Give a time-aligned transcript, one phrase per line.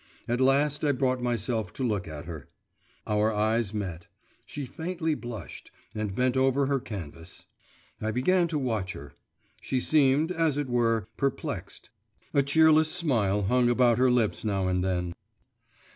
[0.27, 2.47] At last I brought myself to look at her.
[3.05, 4.07] Our eyes met.…
[4.47, 7.45] She faintly blushed, and bent over her canvas.
[8.01, 9.13] I began to watch her.
[9.61, 11.91] She seemed, as it were, perplexed;
[12.33, 15.13] a cheerless smile hung about her lips now and then.